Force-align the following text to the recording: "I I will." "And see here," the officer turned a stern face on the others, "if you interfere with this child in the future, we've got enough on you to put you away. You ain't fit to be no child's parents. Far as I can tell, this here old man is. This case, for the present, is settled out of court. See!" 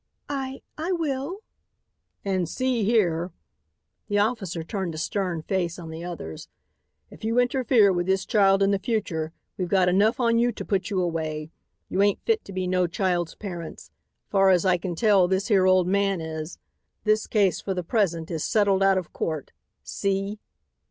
"I 0.29 0.63
I 0.79 0.91
will." 0.93 1.41
"And 2.25 2.49
see 2.49 2.83
here," 2.83 3.31
the 4.07 4.17
officer 4.17 4.63
turned 4.63 4.95
a 4.95 4.97
stern 4.97 5.43
face 5.43 5.77
on 5.77 5.91
the 5.91 6.03
others, 6.03 6.47
"if 7.11 7.23
you 7.23 7.37
interfere 7.37 7.93
with 7.93 8.07
this 8.07 8.25
child 8.25 8.63
in 8.63 8.71
the 8.71 8.79
future, 8.79 9.31
we've 9.59 9.67
got 9.69 9.87
enough 9.89 10.19
on 10.19 10.39
you 10.39 10.51
to 10.53 10.65
put 10.65 10.89
you 10.89 10.99
away. 10.99 11.51
You 11.87 12.01
ain't 12.01 12.25
fit 12.25 12.43
to 12.45 12.51
be 12.51 12.65
no 12.65 12.87
child's 12.87 13.35
parents. 13.35 13.91
Far 14.31 14.49
as 14.49 14.65
I 14.65 14.79
can 14.79 14.95
tell, 14.95 15.27
this 15.27 15.49
here 15.49 15.67
old 15.67 15.87
man 15.87 16.19
is. 16.19 16.57
This 17.03 17.27
case, 17.27 17.61
for 17.61 17.75
the 17.75 17.83
present, 17.83 18.31
is 18.31 18.43
settled 18.43 18.81
out 18.81 18.97
of 18.97 19.13
court. 19.13 19.51
See!" 19.83 20.39